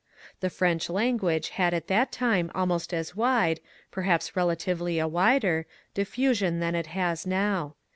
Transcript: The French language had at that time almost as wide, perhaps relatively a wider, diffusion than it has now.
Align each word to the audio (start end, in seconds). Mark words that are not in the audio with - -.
The 0.39 0.49
French 0.49 0.89
language 0.89 1.49
had 1.49 1.75
at 1.75 1.85
that 1.85 2.11
time 2.11 2.49
almost 2.55 2.91
as 2.91 3.15
wide, 3.15 3.59
perhaps 3.91 4.35
relatively 4.35 4.97
a 4.97 5.07
wider, 5.07 5.67
diffusion 5.93 6.59
than 6.59 6.73
it 6.73 6.87
has 6.87 7.27
now. 7.27 7.75